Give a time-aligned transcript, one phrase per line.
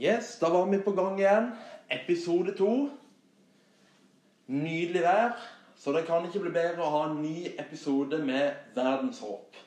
[0.00, 1.48] Yes, da var vi på gang igjen.
[1.90, 2.88] Episode to.
[4.46, 5.34] Nydelig vær,
[5.74, 9.58] så det kan ikke bli bedre å ha en ny episode med Verdens håp.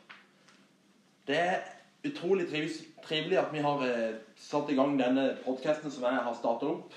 [1.28, 1.60] Det er
[2.08, 6.72] utrolig trivelig at vi har eh, satt i gang denne podkasten som jeg har startet
[6.78, 6.96] opp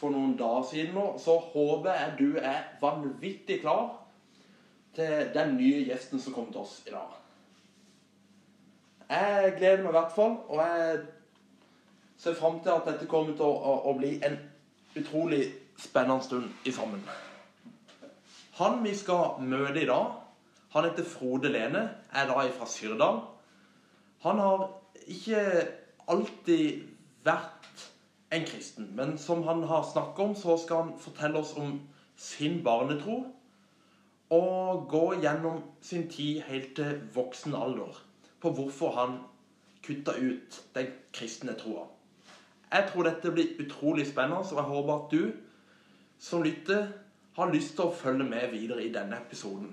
[0.00, 1.06] for noen dager siden nå.
[1.20, 3.98] Så håper jeg du er vanvittig klar
[4.96, 7.18] til den nye gjesten som kommer til oss i dag.
[9.12, 11.02] Jeg gleder meg i hvert fall, og jeg
[12.22, 14.38] ser fram til at dette kommer til å, å, å bli en
[14.94, 15.42] utrolig
[15.80, 17.02] spennende stund i sammen.
[18.60, 20.12] Han vi skal møte i dag,
[20.72, 21.82] han heter Frode Lene,
[22.14, 23.18] er da fra Syrdal.
[24.22, 24.68] Han har
[25.10, 25.42] ikke
[26.12, 26.84] alltid
[27.24, 27.86] vært
[28.32, 31.74] en kristen, men som han har snakket om, så skal han fortelle oss om
[32.16, 33.24] sin barnetro
[34.32, 37.98] og gå gjennom sin tid helt til voksen alder
[38.40, 39.18] på hvorfor han
[39.84, 41.84] kutta ut den kristne troa.
[42.72, 45.32] Jeg tror dette blir utrolig spennende, så jeg håper at du
[46.22, 46.86] som lytter,
[47.36, 49.70] har lyst til å følge med videre i denne episoden.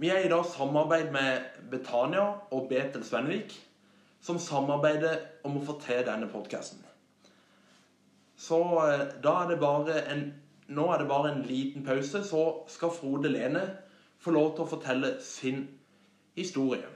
[0.00, 3.54] Vi er i dag samarbeid med Betania og Betel Svenvik,
[4.20, 6.82] som samarbeider om å få til denne podkasten.
[8.40, 10.30] Så eh, da er det bare en
[10.70, 13.64] Nå er det bare en liten pause, så skal Frode Lene
[14.22, 15.64] få lov til å fortelle sin
[16.38, 16.86] historie.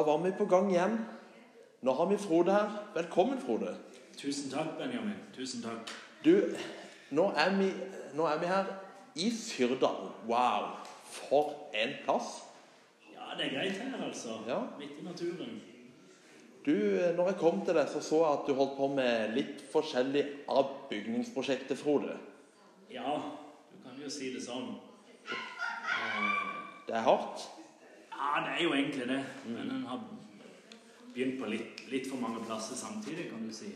[0.00, 1.06] Da var vi på gang igjen.
[1.82, 2.68] Nå har vi Frode her.
[2.94, 3.74] Velkommen, Frode.
[4.16, 5.18] Tusen takk, Benjamin.
[5.36, 5.92] Tusen takk.
[6.24, 6.56] Du,
[7.10, 7.66] nå er vi,
[8.16, 8.70] nå er vi her
[9.20, 10.08] i Syrdal.
[10.28, 10.70] Wow,
[11.04, 12.30] for en plass.
[13.12, 14.38] Ja, det er greit her, altså.
[14.48, 14.62] Ja.
[14.78, 15.60] Midt i naturen.
[16.64, 16.72] Du,
[17.16, 20.24] når jeg kom til deg, så så jeg at du holdt på med litt forskjellig
[20.48, 22.16] av bygningsprosjektet, Frode.
[22.88, 23.20] Ja,
[23.68, 24.78] du kan jo si det sånn.
[26.88, 27.50] Det er hardt.
[28.20, 29.20] Ja, det er jo egentlig det.
[29.46, 30.00] Men en har
[31.14, 33.72] begynt på litt, litt for mange plasser samtidig, kan du si.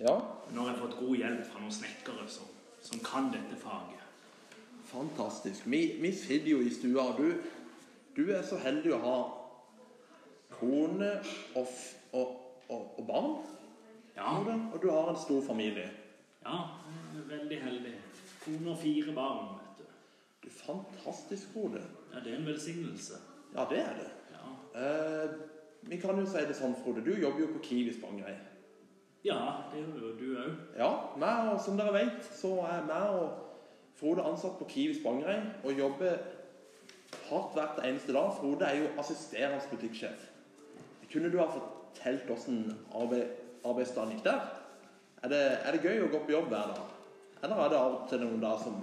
[0.00, 0.14] Ja,
[0.52, 2.48] Nå har jeg fått god hjelp fra noen snekkere som,
[2.82, 3.98] som kan dette faget.
[4.92, 5.66] fantastisk.
[5.66, 7.34] Vi, vi sitter jo i stua, og du,
[8.16, 9.16] du er så heldig å ha
[10.58, 11.12] kone
[11.56, 11.68] og,
[12.12, 12.34] og,
[12.68, 13.36] og, og barn.
[14.16, 15.88] Ja, Og du har en stor familie.
[16.44, 16.58] ja,
[17.14, 17.92] jeg er veldig heldig.
[18.44, 19.84] Kone og fire barn, vet du.
[20.44, 21.80] Du, fantastisk, Frode.
[22.12, 23.20] Ja, det er en velsignelse.
[23.54, 24.08] Ja, det er det.
[24.32, 24.48] Ja,
[24.80, 25.30] Eh,
[25.82, 27.02] vi kan jo si det sånn, Frode.
[27.04, 28.38] Du jobber jo på Kiwi Spangereid.
[29.24, 29.38] ja
[29.72, 30.54] det gjør jo du òg.
[30.78, 33.30] Ja, meg og som dere vet, så er meg og
[33.98, 36.16] Frode ansatt på Kiwi Spangereid og jobber
[37.28, 38.32] hardt hvert eneste dag.
[38.40, 40.24] Frode er jo assisterende butikksjef.
[41.12, 42.64] Kunne du ha fortalt åssen
[42.94, 43.28] arbeid,
[43.64, 44.40] arbeidsdagen gikk der?
[45.22, 46.88] Er det, er det gøy å gå på jobb hver dag?
[47.42, 48.80] Eller er det av og til noen dager som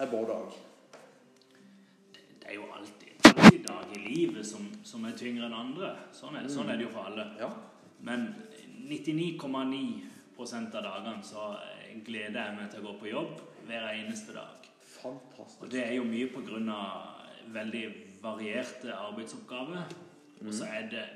[0.00, 0.58] er vår dag?
[2.40, 5.92] Det er jo alltid, alltid dag i livet som, som er tyngre enn andre.
[6.16, 7.26] Sånn er, sånn er det jo for alle.
[7.40, 7.50] Ja.
[8.06, 8.28] Men
[8.88, 11.50] 99,9% av dagene så
[12.06, 14.68] gleder jeg meg til å gå på jobb hver eneste dag.
[15.00, 15.70] Og Fantastisk.
[15.72, 17.84] det er jo mye på grunn av veldig
[18.22, 19.94] varierte arbeidsoppgaver.
[20.40, 21.06] Og så er det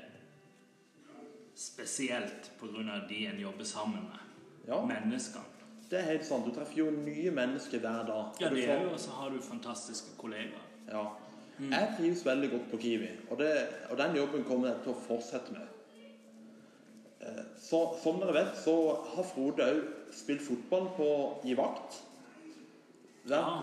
[1.55, 4.21] spesielt på grunn av de en jobber sammen med.
[4.67, 5.45] Ja, Menneskene.
[5.89, 6.45] det er helt sant.
[6.45, 8.39] Du treffer jo nye mennesker hver dag.
[8.41, 10.65] Ja, det er jo, og så har du fantastiske kollegaer.
[10.89, 11.05] Ja.
[11.59, 13.51] Jeg trives veldig godt på Kiwi, og, det,
[13.89, 15.71] og den jobben kommer jeg til å fortsette med.
[17.21, 18.73] Eh, Så, som dere vet, så
[19.15, 19.79] har Frode òg
[20.13, 21.07] spilt fotball på,
[21.47, 22.01] i vakt.
[23.25, 23.53] Vært, Ja,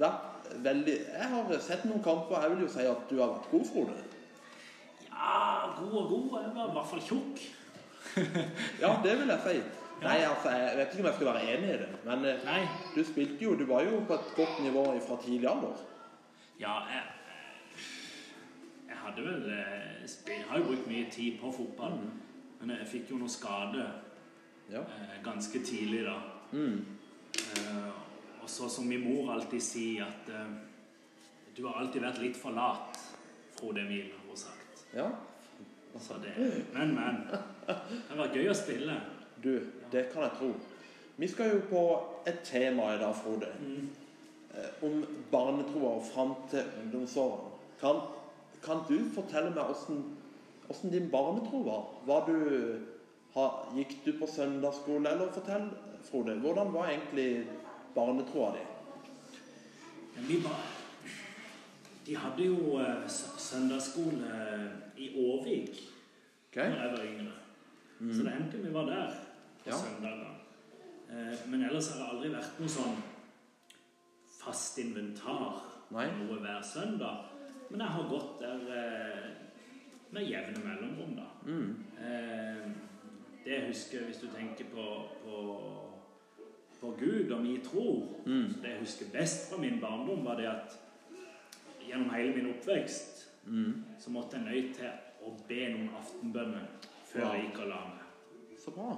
[0.00, 3.50] vært veldig Jeg har sett noen kamper, jeg vil jo si at du har vært
[3.52, 3.98] god, Frode.
[5.10, 6.40] ja god og god.
[6.42, 7.44] Jeg var i hvert fall tjukk.
[8.82, 9.60] Ja, det vil jeg si.
[10.02, 12.62] Nei, altså, Jeg vet ikke om jeg skal være enig i det, men eh, Nei,
[12.94, 15.76] du spilte jo Du var jo på et godt nivå fra tidlig alder.
[16.60, 17.02] Ja, jeg
[19.06, 21.98] hadde vel eh, Jeg har jo brukt mye tid på fotball.
[22.60, 23.84] Men jeg fikk jo noe skade
[24.72, 24.80] Ja.
[24.82, 26.16] eh, ganske tidlig da.
[26.52, 26.80] Mm.
[27.36, 27.90] Eh,
[28.42, 30.56] og så som min mor alltid sier, at eh,
[31.56, 32.98] du har alltid vært litt for lat,
[33.56, 34.84] Frode Emil, har hun sagt.
[34.94, 35.08] ja.
[35.98, 36.34] Så det,
[36.74, 37.22] men, men.
[37.64, 38.98] Det var gøy å spille.
[39.40, 39.54] Du,
[39.92, 40.50] det kan jeg tro.
[41.16, 41.84] Vi skal jo på
[42.28, 43.48] et tema i dag, Frode.
[43.64, 43.86] Mm.
[44.84, 44.98] Om
[45.32, 47.54] barnetroa fram til ungdomsårene.
[47.80, 48.02] Kan,
[48.66, 50.00] kan du fortelle meg hvordan,
[50.66, 51.82] hvordan din barnetro var?
[52.06, 52.36] var du,
[53.34, 53.46] ha,
[53.76, 55.10] gikk du på søndagsskole?
[55.10, 55.68] Eller fortell,
[56.06, 57.46] Frode, hvordan var egentlig
[57.94, 58.64] barnetroa di?
[60.28, 60.60] Vi var
[62.06, 63.08] De hadde jo eh,
[63.38, 64.28] søndagsskole
[64.96, 65.80] i Årvik
[66.52, 66.68] okay.
[66.70, 67.32] når jeg var yngre.
[68.14, 69.10] Så det hendte vi var der
[69.64, 69.76] på Ja.
[69.76, 70.34] søndager.
[71.10, 73.02] Eh, men ellers har det aldri vært noe sånn
[74.38, 76.06] fast inventar Nei.
[76.20, 77.26] noe hver søndag.
[77.70, 79.30] Men jeg har gått der eh,
[80.14, 81.26] med jevne mellomrom, da.
[81.46, 81.84] Mm.
[81.98, 82.70] Eh,
[83.44, 84.84] det jeg husker, hvis du tenker på,
[85.24, 85.40] på,
[86.80, 88.48] på Gud og min tro Mm.
[88.62, 90.78] Det jeg husker best fra min barndom, var det at
[91.88, 93.84] gjennom hele min oppvekst Mm.
[93.98, 94.88] så måtte jeg nøye til
[95.22, 96.64] å be noen aftenbønner
[97.06, 97.32] før Wow.
[97.34, 98.00] jeg gikk og la meg.
[98.58, 98.96] Så bra.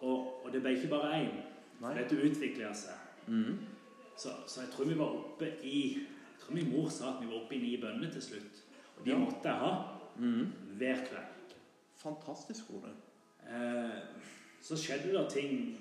[0.00, 1.30] Og, og det ble ikke bare én.
[1.96, 2.98] Dette utvikla seg.
[3.26, 3.56] Mm.
[4.16, 5.98] Så, så jeg tror vi var oppe i
[6.50, 8.62] Jeg min mor sa at vi var oppe i ni bønner til slutt.
[8.98, 9.18] Og de Ja.
[9.18, 10.46] måtte jeg ha Mm.
[10.78, 11.54] hver kveld.
[11.94, 12.90] Fantastisk, Frode.
[13.48, 14.00] Eh,
[14.60, 15.78] så skjedde det ting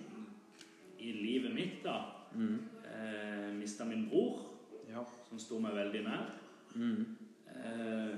[1.00, 2.04] i livet mitt, da.
[2.36, 2.60] Mm.
[2.86, 4.46] Eh, Mista min bror,
[4.90, 5.04] Ja.
[5.30, 6.32] som sto meg veldig nær.
[6.76, 7.18] Mm.
[7.56, 8.18] Eh,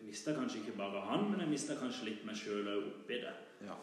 [0.00, 3.14] jeg mista kanskje ikke bare han, men jeg mista kanskje litt meg sjøl òg oppi
[3.14, 3.34] det.
[3.62, 3.74] Ja.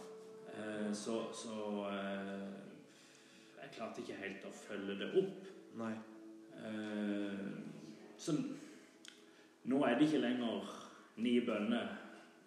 [0.58, 2.52] Eh, så så eh,
[3.62, 5.48] jeg klarte ikke helt å følge det opp.
[5.78, 5.94] Nei.
[6.66, 7.38] Eh,
[8.18, 8.36] så
[9.66, 10.70] nå er det ikke lenger
[11.18, 11.98] ni bønner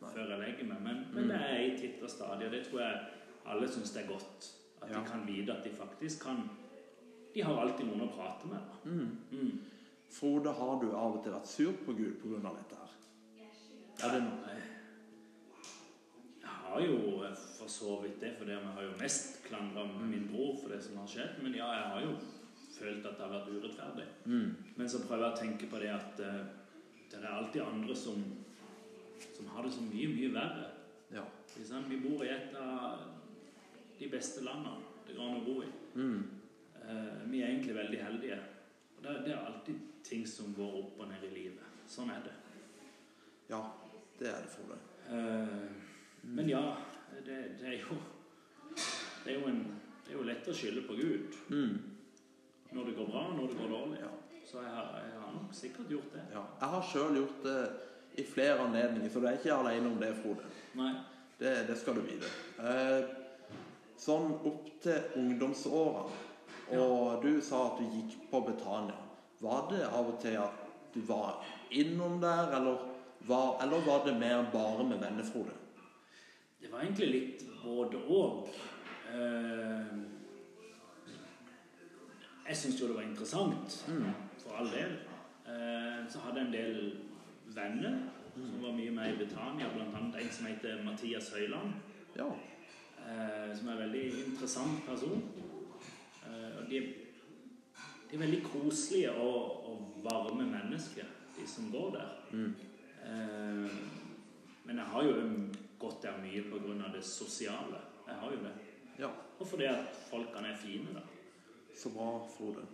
[0.04, 1.28] før jeg legger meg, men, men Mm.
[1.28, 3.00] det er i titt og stadig, og det tror jeg
[3.46, 4.50] alle syns det er godt.
[4.82, 5.00] At Ja.
[5.00, 6.50] de kan vite at de faktisk kan
[7.34, 8.60] De har alltid noen å prate med.
[8.84, 9.18] Mm.
[9.32, 9.60] Mm.
[10.10, 12.50] Frode, har du av og til vært sur på Gud pga.
[12.54, 12.90] dette her?
[14.04, 14.62] Er det Jeg
[16.42, 17.24] jeg har jo
[17.58, 20.82] for så vidt det, for det vi har jo mest klandra min bror for det
[20.84, 21.42] som har skjedd.
[21.42, 22.16] Men ja, jeg har jo
[22.78, 24.06] følt at det har vært urettferdig.
[24.24, 24.54] mm.
[24.76, 26.40] Men så prøver jeg å tenke på det at eh,
[27.10, 28.24] det er alltid andre som,
[29.36, 30.70] som har det så mye, mye verre.
[31.14, 31.24] Ja.
[31.54, 31.82] Ikke?
[31.88, 33.04] Vi bor i et av
[33.98, 35.68] de beste landene det går an å bo i.
[35.94, 36.22] Mm.
[36.84, 38.38] Uh, vi er egentlig veldig heldige.
[38.96, 41.78] Og det, det er alltid ting som går opp og ned i livet.
[41.88, 42.34] Sånn er det.
[43.52, 43.62] ja.
[44.14, 44.76] Det er det, Frode.
[45.10, 46.34] mm.
[46.36, 46.60] men ja,
[47.26, 47.96] det, det er jo
[49.24, 49.58] det er jo, en,
[50.06, 51.93] det er jo lett å skylde på Gud Mm.
[52.74, 53.98] Når det går bra, når det går dårlig.
[54.02, 54.12] Ja.
[54.44, 56.22] Så jeg har, jeg har nok sikkert gjort det.
[56.34, 56.44] ja.
[56.60, 57.58] Jeg har sjøl gjort det
[58.22, 60.50] i flere anledninger, så du er ikke alene om det, Frode.
[60.78, 60.92] Nei.
[61.38, 62.30] Det, det skal du vite.
[62.62, 63.08] Eh,
[63.98, 66.04] sånn opp til ungdomsåra,
[66.78, 69.00] og du sa at du gikk på Betania.
[69.42, 70.62] Var det av og til at
[70.94, 71.42] du var
[71.74, 72.86] innom der, eller
[73.26, 75.56] var, eller var det mer bare med venner, Frode?
[76.60, 78.00] Det var egentlig litt både.
[79.10, 79.96] Eh,
[82.48, 84.04] jeg syns jo det var interessant, Mm.
[84.38, 84.92] for all del.
[85.46, 86.96] Eh, så hadde jeg en del
[87.54, 87.98] venner
[88.34, 90.20] som var mye med i Britannia, bl.a.
[90.20, 91.72] en som heter Mathias Høiland.
[92.16, 92.26] Ja.
[93.04, 95.22] eh, som er en veldig interessant person.
[96.26, 96.80] Eh, og de,
[98.10, 101.04] de er veldig koselige og, og varme mennesker,
[101.36, 102.10] de som går der.
[102.32, 102.54] Mm.
[104.64, 105.14] Men jeg har jo
[105.78, 106.92] gått der mye pga.
[106.94, 107.80] det sosiale.
[108.06, 108.52] Jeg har jo det.
[108.98, 109.08] ja.
[109.38, 111.00] Og fordi at folkene er fine, da.
[111.76, 112.66] Så bra, Frode.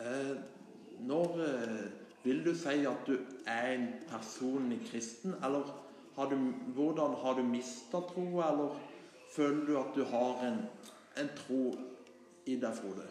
[0.00, 0.36] Eh,
[1.00, 1.90] når eh,
[2.24, 3.16] vil du si at du
[3.46, 5.84] er en personlig kristen, eller
[6.16, 6.36] har du,
[6.74, 8.80] hvordan har du mista troa, eller
[9.36, 10.58] føler du at du har en,
[11.22, 11.74] en tro
[12.46, 13.06] i deg, Frode?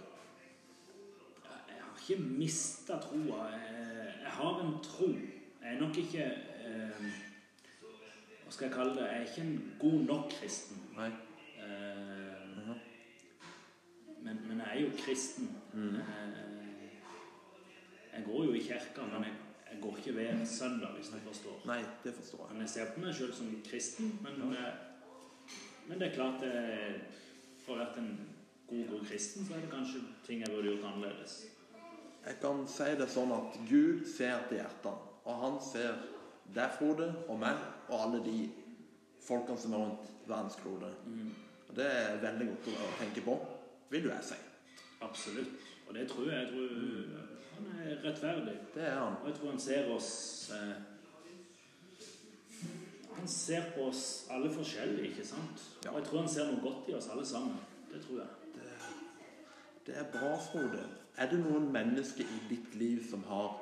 [1.68, 3.48] Jeg har ikke mista troa.
[3.52, 5.08] Jeg, har en tro.
[5.62, 7.08] Jeg er nok ikke eh,
[8.44, 9.08] Hva skal jeg kalle det?
[9.08, 10.84] Jeg er ikke en god nok kristen.
[10.96, 11.10] Nei?
[14.74, 15.50] Er jo kristen.
[15.74, 15.96] Mhm.
[15.96, 16.46] Eh,
[18.14, 19.34] jeg går jo i kirka, men jeg,
[19.72, 21.62] jeg går ikke hver søndag, hvis du forstår.
[21.66, 22.54] Nei, det forstår jeg.
[22.54, 24.20] Men jeg ser på meg sjøl som kristen.
[24.24, 24.74] Men, eh,
[25.88, 26.98] men det er klart eh,
[27.66, 28.12] For å være en
[28.70, 31.34] god, god kristen, så er det kanskje ting jeg burde gjort annerledes.
[32.28, 36.00] Jeg kan si det sånn at Gud ser til hjertene, og han ser
[36.56, 38.38] deg, Frode, og meg, og alle de
[39.28, 40.92] folkene som er rundt verdens klode.
[41.68, 43.36] Og Det er veldig godt å tenke på,
[43.92, 44.40] vil jeg si.
[45.02, 45.66] Absolutt.
[45.88, 46.40] Og det tror jeg.
[46.42, 46.68] Jeg tror
[47.58, 48.60] han er rettferdig.
[48.76, 49.14] Det er han.
[49.22, 50.12] Og jeg tror han ser oss
[50.54, 50.76] eh,
[53.18, 55.64] Han ser på oss alle forskjellige, ikke sant?
[55.86, 55.90] Ja.
[55.90, 57.56] Og jeg tror han ser noe godt i oss alle sammen.
[57.94, 58.28] Det tror jeg.
[59.88, 60.84] Det er bra, Frode.
[61.18, 63.54] Er det noen mennesker i ditt liv som har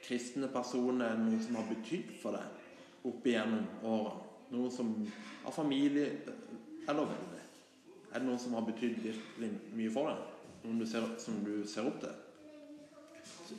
[0.00, 4.14] kristne personer, noen som har betydd for deg opp igjennom åra?
[4.50, 4.94] Noen som
[5.44, 7.44] har familie eh, eller venner?
[8.10, 10.39] Er det noen som har betydd virkelig mye for deg?
[10.64, 12.16] Noen du ser, som du ser opp til?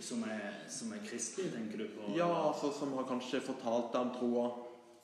[0.01, 2.12] Som er, som er kristelig, tenker du på?
[2.15, 4.46] Ja, altså som har kanskje fortalt deg om troa,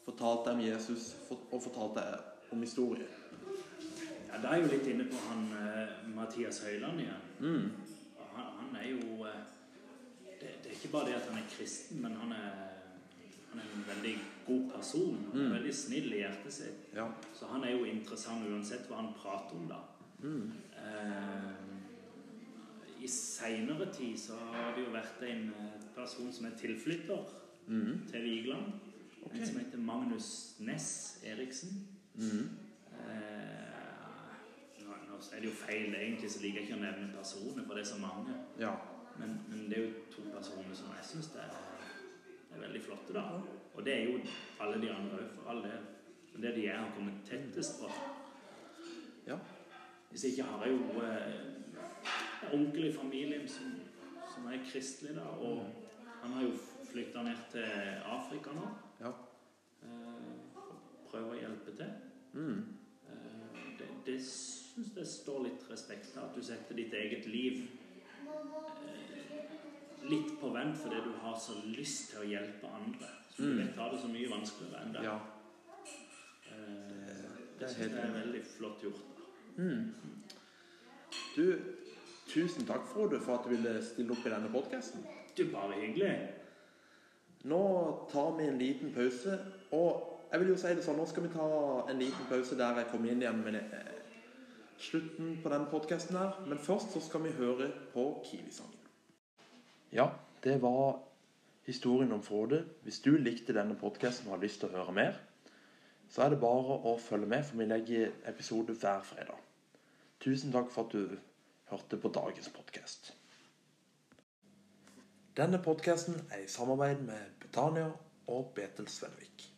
[0.05, 3.07] fortalt deg om Jesus for, og fortalt deg om historie.
[4.29, 7.27] Ja, Da er jo litt inne på han uh, Mathias Høiland igjen.
[7.41, 7.67] Mm.
[8.37, 9.35] Han, han er jo uh,
[10.39, 12.57] det, det er ikke bare det at han er kristen, men han er,
[13.51, 14.15] han er en veldig
[14.47, 15.17] god person.
[15.31, 15.53] Han er Mm.
[15.57, 16.87] veldig snill i hjertet sitt.
[16.95, 17.07] Ja.
[17.35, 19.81] Så han er jo interessant uansett hva han prater om, da.
[20.23, 20.51] Mm.
[20.77, 21.51] Eh,
[23.07, 27.23] i seinere tid så har det jo vært en eh, person som er tilflytter
[27.67, 28.07] Mhm.
[28.11, 28.67] til Vigeland.
[29.25, 29.39] Okay.
[29.41, 31.87] En som heter Magnus Næss Eriksen.
[32.15, 32.49] Mhm.
[32.93, 37.65] Eh, nå, nå er det jo feil, egentlig så liker jeg ikke å nevne personer,
[37.65, 38.35] for det er så mange.
[38.59, 38.71] Ja.
[39.19, 41.51] Men, men det er jo to personer som jeg syns er,
[42.55, 43.23] er veldig flotte, da.
[43.75, 44.19] Og det er jo
[44.61, 45.79] alle de andre òg, for all del.
[46.33, 47.91] Men det er de jeg har kommet tettest på.
[49.27, 49.37] Ja.
[50.11, 51.56] Hvis ikke har jeg jo eh,
[52.53, 53.71] onkel i familien som,
[54.33, 55.21] som er kristelig, da.
[55.21, 55.65] Og
[56.21, 56.51] han har jo
[56.91, 57.67] flytta ned til
[58.05, 58.67] Afrika nå.
[59.01, 59.11] Ja.
[59.83, 60.59] Eh,
[61.11, 61.91] prøver å hjelpe til.
[62.33, 62.61] Mm.
[63.09, 66.29] Eh, det det syns jeg står litt respekt av.
[66.29, 67.63] At du setter ditt eget liv
[68.27, 73.09] eh, litt på vent fordi du har så lyst til å hjelpe andre.
[73.33, 73.57] Så du Mm.
[73.67, 75.03] vet har det så mye vanskeligere enn det.
[75.03, 75.17] Ja.
[76.51, 77.25] Eh,
[77.59, 79.03] det syns jeg er veldig flott gjort.
[79.57, 79.93] Mhm.
[81.35, 81.45] Du,
[82.27, 85.05] tusen takk, Frode, for at du ville stille opp i denne podkasten.
[85.37, 86.13] Du, bare hyggelig.
[87.47, 87.61] Nå
[88.11, 89.37] tar vi en liten pause,
[89.71, 91.47] og jeg vil jo si det sånn, nå skal vi ta
[91.87, 93.93] en liten pause der jeg kommer inn igjen med eh,
[94.81, 98.83] slutten på denne podcasten her, men først så skal vi høre på Kiwi-sangen.
[99.95, 100.09] Ja,
[100.43, 100.99] det var
[101.67, 102.65] historien om Frode.
[102.83, 105.21] Hvis du likte denne podcasten og har lyst til å høre mer,
[106.11, 109.39] så er det bare å følge med, for vi legger episode hver fredag.
[110.23, 111.17] Tusen takk for at du
[111.69, 113.13] hørte på dagens podcast.
[115.37, 117.91] Denne podcasten er i samarbeid med Betania
[118.27, 119.53] og Betel Svenvik.